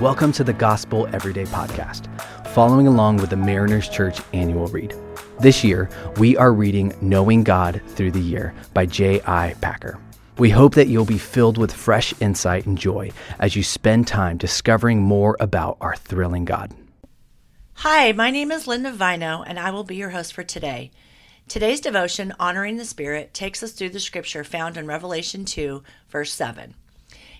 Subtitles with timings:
[0.00, 2.06] Welcome to the Gospel Everyday Podcast,
[2.54, 4.94] following along with the Mariners Church annual read.
[5.40, 9.56] This year, we are reading Knowing God Through the Year by J.I.
[9.60, 9.98] Packer.
[10.38, 13.10] We hope that you'll be filled with fresh insight and joy
[13.40, 16.72] as you spend time discovering more about our thrilling God.
[17.78, 20.92] Hi, my name is Linda Vino, and I will be your host for today.
[21.48, 26.32] Today's devotion, Honoring the Spirit, takes us through the scripture found in Revelation 2, verse
[26.32, 26.76] 7.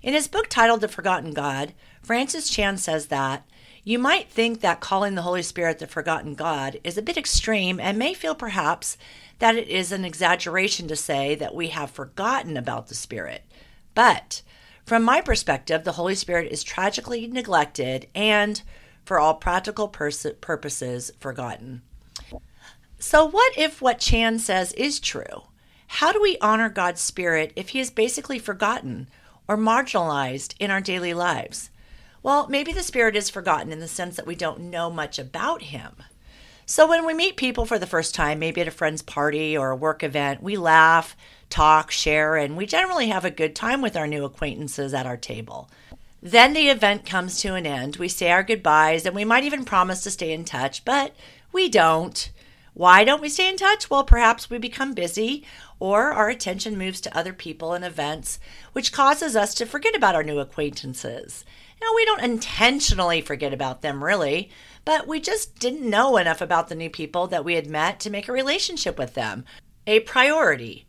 [0.03, 3.47] In his book titled The Forgotten God, Francis Chan says that
[3.85, 7.81] you might think that calling the Holy Spirit the forgotten God is a bit extreme
[7.81, 8.99] and may feel perhaps
[9.39, 13.45] that it is an exaggeration to say that we have forgotten about the Spirit.
[13.95, 14.43] But
[14.85, 18.61] from my perspective, the Holy Spirit is tragically neglected and,
[19.05, 21.83] for all practical pers- purposes, forgotten.
[22.99, 25.45] So, what if what Chan says is true?
[25.87, 29.09] How do we honor God's Spirit if He is basically forgotten
[29.49, 31.71] or marginalized in our daily lives?
[32.23, 35.63] Well, maybe the Spirit is forgotten in the sense that we don't know much about
[35.63, 36.03] Him.
[36.67, 39.71] So, when we meet people for the first time, maybe at a friend's party or
[39.71, 41.17] a work event, we laugh,
[41.49, 45.17] talk, share, and we generally have a good time with our new acquaintances at our
[45.17, 45.71] table.
[46.23, 47.97] Then the event comes to an end.
[47.97, 51.15] We say our goodbyes and we might even promise to stay in touch, but
[51.53, 52.31] we don't.
[52.79, 53.91] Why don't we stay in touch?
[53.91, 55.45] Well, perhaps we become busy
[55.81, 58.39] or our attention moves to other people and events,
[58.73, 61.45] which causes us to forget about our new acquaintances.
[61.81, 64.53] Now, we don't intentionally forget about them, really,
[64.85, 68.11] but we just didn't know enough about the new people that we had met to
[68.11, 69.45] make a relationship with them
[69.85, 70.87] a priority.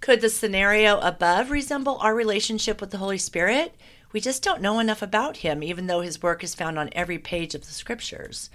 [0.00, 3.74] Could the scenario above resemble our relationship with the Holy Spirit?
[4.12, 7.18] We just don't know enough about him, even though his work is found on every
[7.18, 8.50] page of the scriptures.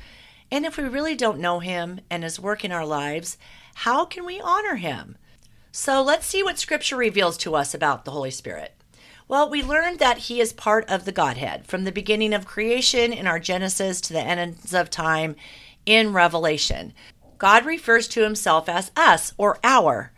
[0.52, 3.38] And if we really don't know him and his work in our lives,
[3.76, 5.18] how can we honor him?
[5.72, 8.76] So let's see what scripture reveals to us about the Holy Spirit.
[9.30, 13.14] Well, we learned that he is part of the Godhead from the beginning of creation
[13.14, 15.38] in our Genesis to the ends of time
[15.86, 16.94] in Revelation.
[17.38, 20.12] God refers to himself as us or our.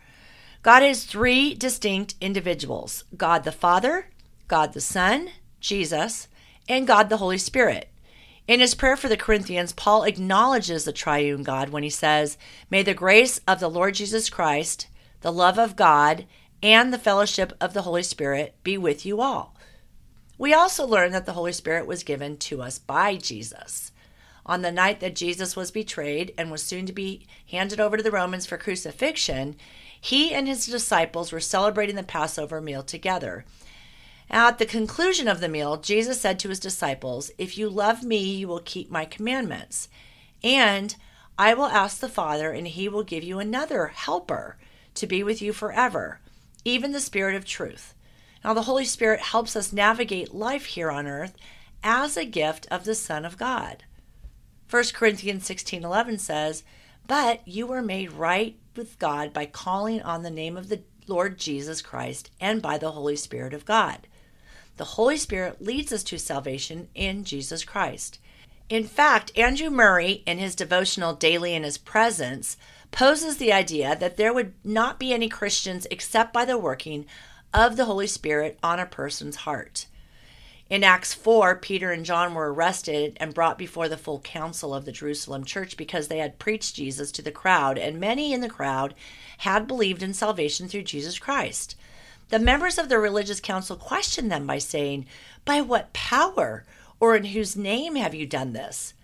[0.64, 4.08] God is three distinct individuals God the Father,
[4.48, 6.26] God the Son, Jesus,
[6.68, 7.88] and God the Holy Spirit.
[8.46, 12.36] In his prayer for the Corinthians, Paul acknowledges the triune God when he says,
[12.68, 14.86] May the grace of the Lord Jesus Christ,
[15.22, 16.26] the love of God,
[16.62, 19.56] and the fellowship of the Holy Spirit be with you all.
[20.36, 23.92] We also learn that the Holy Spirit was given to us by Jesus.
[24.44, 28.02] On the night that Jesus was betrayed and was soon to be handed over to
[28.02, 29.56] the Romans for crucifixion,
[29.98, 33.46] he and his disciples were celebrating the Passover meal together.
[34.30, 38.18] At the conclusion of the meal, Jesus said to his disciples, If you love me,
[38.18, 39.88] you will keep my commandments.
[40.42, 40.96] And
[41.38, 44.56] I will ask the Father, and he will give you another helper
[44.94, 46.20] to be with you forever,
[46.64, 47.94] even the Spirit of truth.
[48.44, 51.34] Now, the Holy Spirit helps us navigate life here on earth
[51.82, 53.84] as a gift of the Son of God.
[54.68, 56.64] 1 Corinthians 16:11 says,
[57.06, 61.38] "But you were made right with God by calling on the name of the Lord
[61.38, 64.06] Jesus Christ and by the Holy Spirit of God."
[64.76, 68.18] The Holy Spirit leads us to salvation in Jesus Christ.
[68.68, 72.56] In fact, Andrew Murray, in his devotional Daily in His Presence,
[72.90, 77.06] poses the idea that there would not be any Christians except by the working
[77.52, 79.86] of the Holy Spirit on a person's heart.
[80.70, 84.86] In Acts 4, Peter and John were arrested and brought before the full council of
[84.86, 88.48] the Jerusalem church because they had preached Jesus to the crowd, and many in the
[88.48, 88.94] crowd
[89.38, 91.76] had believed in salvation through Jesus Christ.
[92.30, 95.06] The members of the religious council questioned them by saying,
[95.44, 96.64] By what power
[96.98, 98.94] or in whose name have you done this?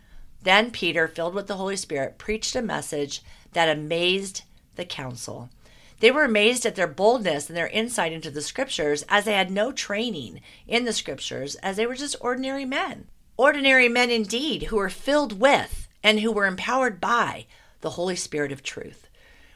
[0.42, 3.22] Then Peter, filled with the Holy Spirit, preached a message
[3.52, 4.42] that amazed
[4.76, 5.50] the council.
[6.00, 9.50] They were amazed at their boldness and their insight into the scriptures, as they had
[9.50, 13.08] no training in the scriptures, as they were just ordinary men.
[13.36, 17.44] Ordinary men indeed, who were filled with and who were empowered by
[17.82, 19.09] the Holy Spirit of truth.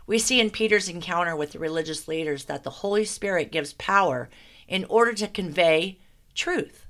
[0.06, 4.28] We see in Peter's encounter with the religious leaders that the Holy Spirit gives power
[4.68, 5.98] in order to convey
[6.34, 6.86] truth.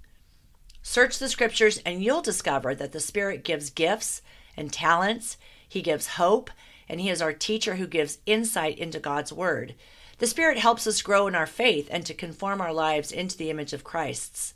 [0.83, 4.21] Search the scriptures and you'll discover that the Spirit gives gifts
[4.57, 5.37] and talents,
[5.69, 6.51] He gives hope,
[6.89, 9.75] and He is our teacher who gives insight into God's Word.
[10.19, 13.51] The Spirit helps us grow in our faith and to conform our lives into the
[13.51, 14.54] image of Christ's.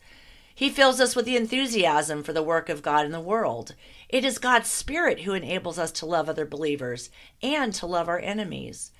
[0.58, 3.76] He fills us with the enthusiasm for the work of God in the world.
[4.08, 7.10] It is God's Spirit who enables us to love other believers
[7.40, 8.90] and to love our enemies.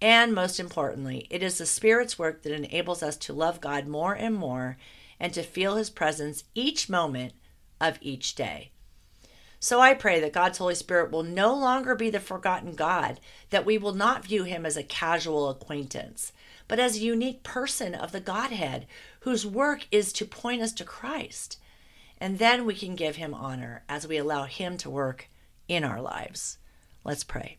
[0.00, 4.14] And most importantly, it is the Spirit's work that enables us to love God more
[4.14, 4.78] and more
[5.20, 7.34] and to feel His presence each moment
[7.78, 8.70] of each day.
[9.64, 13.20] So I pray that God's Holy Spirit will no longer be the forgotten God,
[13.50, 16.32] that we will not view Him as a casual acquaintance,
[16.66, 18.88] but as a unique person of the Godhead
[19.20, 21.58] whose work is to point us to Christ.
[22.22, 25.28] and then we can give him honor as we allow him to work
[25.66, 26.56] in our lives.
[27.02, 27.58] Let's pray.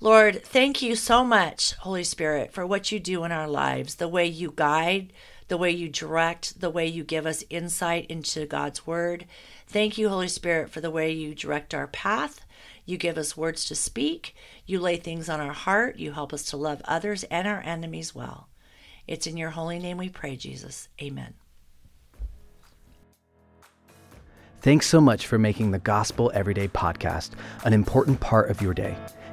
[0.00, 4.08] Lord, thank you so much, Holy Spirit, for what you do in our lives, the
[4.08, 5.12] way you guide,
[5.50, 9.26] the way you direct, the way you give us insight into God's word.
[9.66, 12.46] Thank you, Holy Spirit, for the way you direct our path.
[12.86, 14.36] You give us words to speak.
[14.64, 15.98] You lay things on our heart.
[15.98, 18.48] You help us to love others and our enemies well.
[19.08, 20.88] It's in your holy name we pray, Jesus.
[21.02, 21.34] Amen.
[24.60, 27.30] Thanks so much for making the Gospel Everyday podcast
[27.64, 28.96] an important part of your day.